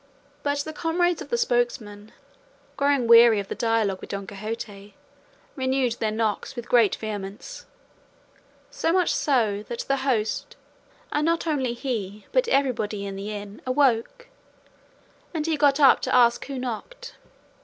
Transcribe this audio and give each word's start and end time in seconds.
But 0.41 0.61
the 0.61 0.73
comrades 0.73 1.21
of 1.21 1.29
the 1.29 1.37
spokesman, 1.37 2.11
growing 2.75 3.05
weary 3.05 3.39
of 3.39 3.49
the 3.49 3.53
dialogue 3.53 4.01
with 4.01 4.09
Don 4.09 4.25
Quixote, 4.25 4.95
renewed 5.55 5.97
their 5.99 6.09
knocks 6.09 6.55
with 6.55 6.67
great 6.67 6.95
vehemence, 6.95 7.67
so 8.71 8.91
much 8.91 9.13
so 9.13 9.61
that 9.67 9.81
the 9.81 9.97
host, 9.97 10.55
and 11.11 11.23
not 11.23 11.45
only 11.45 11.73
he 11.73 12.25
but 12.31 12.47
everybody 12.47 13.05
in 13.05 13.15
the 13.15 13.29
inn, 13.29 13.61
awoke, 13.63 14.27
and 15.35 15.45
he 15.45 15.55
got 15.55 15.79
up 15.79 15.99
to 16.01 16.15
ask 16.15 16.43
who 16.45 16.57
knocked. 16.57 17.17